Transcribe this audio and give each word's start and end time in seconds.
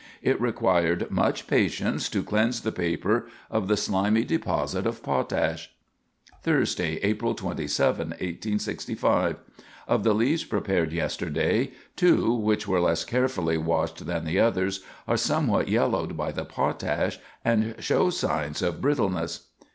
It 0.23 0.41
required 0.41 1.11
much 1.11 1.45
patience 1.45 2.09
to 2.09 2.23
cleanse 2.23 2.61
the 2.61 2.71
paper 2.71 3.27
of 3.51 3.67
the 3.67 3.77
slimy 3.77 4.23
deposit 4.23 4.87
of 4.87 5.03
potash. 5.03 5.69
"Thursday, 6.41 6.95
April 7.03 7.35
27, 7.35 8.07
1865. 8.07 9.35
Of 9.87 10.03
the 10.03 10.15
leaves 10.15 10.43
prepared 10.43 10.91
yesterday, 10.91 11.73
two, 11.95 12.33
which 12.33 12.67
were 12.67 12.81
less 12.81 13.05
carefully 13.05 13.59
washed 13.59 14.07
than 14.07 14.25
the 14.25 14.39
others, 14.39 14.79
are 15.07 15.17
somewhat 15.17 15.67
yellowed 15.67 16.17
by 16.17 16.31
the 16.31 16.45
potash 16.45 17.19
and 17.45 17.75
show 17.77 18.09
signs 18.09 18.63
of 18.63 18.81
brittleness. 18.81 19.49